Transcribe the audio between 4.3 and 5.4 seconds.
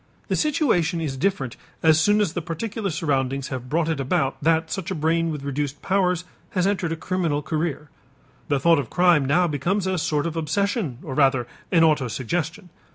that such a brain